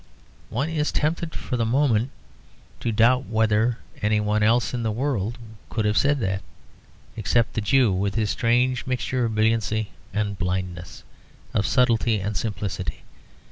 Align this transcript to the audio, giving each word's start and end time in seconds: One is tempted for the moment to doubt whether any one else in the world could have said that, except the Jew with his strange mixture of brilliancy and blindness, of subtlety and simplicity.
One 0.49 0.67
is 0.67 0.91
tempted 0.91 1.35
for 1.35 1.57
the 1.57 1.63
moment 1.63 2.09
to 2.79 2.91
doubt 2.91 3.27
whether 3.27 3.77
any 4.01 4.19
one 4.19 4.41
else 4.41 4.73
in 4.73 4.81
the 4.81 4.89
world 4.91 5.37
could 5.69 5.85
have 5.85 5.95
said 5.95 6.19
that, 6.21 6.41
except 7.15 7.53
the 7.53 7.61
Jew 7.61 7.91
with 7.93 8.15
his 8.15 8.31
strange 8.31 8.87
mixture 8.87 9.25
of 9.25 9.35
brilliancy 9.35 9.91
and 10.11 10.39
blindness, 10.39 11.03
of 11.53 11.67
subtlety 11.67 12.19
and 12.19 12.35
simplicity. 12.35 13.03